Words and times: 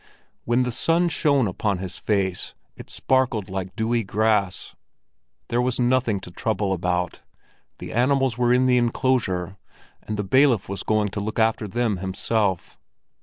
When 0.45 0.63
the 0.63 0.71
sun 0.71 1.09
shone 1.09 1.47
upon 1.47 1.77
his 1.77 1.99
face, 1.99 2.55
it 2.75 2.89
sparkled 2.89 3.51
like 3.51 3.75
dewy 3.75 4.03
grass. 4.03 4.73
There 5.49 5.61
was 5.61 5.79
nothing 5.79 6.19
to 6.21 6.31
trouble 6.31 6.73
about; 6.73 7.19
the 7.77 7.93
animals 7.93 8.35
were 8.35 8.51
in 8.51 8.65
the 8.65 8.79
enclosure 8.79 9.57
and 10.01 10.17
the 10.17 10.23
bailiff 10.23 10.67
was 10.67 10.81
going 10.81 11.09
to 11.09 11.19
look 11.19 11.37
after 11.37 11.67
them 11.67 11.97
himself. 11.97 12.79